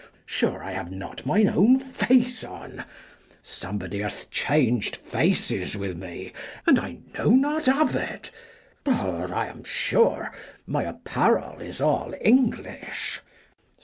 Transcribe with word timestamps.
Sure 0.25 0.63
I 0.63 0.71
have 0.71 0.89
not 0.91 1.27
mine 1.27 1.47
own 1.47 1.77
face 1.79 2.43
on; 2.43 2.85
somebody 3.43 3.99
hath 3.99 4.31
chang'd 4.31 4.95
faces 4.95 5.77
with 5.77 5.95
me, 5.95 6.33
and 6.65 6.79
I 6.79 6.97
know 7.15 7.29
not 7.29 7.69
of 7.69 7.95
it: 7.95 8.31
but 8.83 9.31
I 9.31 9.45
am 9.45 9.63
sure, 9.63 10.31
my 10.65 10.85
apparel 10.85 11.59
is 11.61 11.81
all 11.81 12.15
English. 12.19 13.21